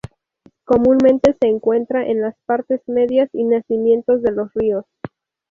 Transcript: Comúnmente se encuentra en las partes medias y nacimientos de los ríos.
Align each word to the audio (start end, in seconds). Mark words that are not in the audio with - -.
Comúnmente 0.63 1.37
se 1.39 1.47
encuentra 1.47 2.07
en 2.07 2.21
las 2.21 2.33
partes 2.47 2.81
medias 2.87 3.29
y 3.33 3.43
nacimientos 3.43 4.23
de 4.23 4.31
los 4.31 4.51
ríos. 4.55 4.83